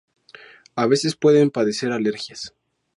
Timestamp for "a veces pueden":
0.75-1.51